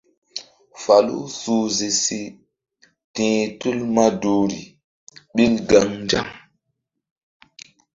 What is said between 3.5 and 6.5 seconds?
tul maduhri ɓil gaynzaŋ.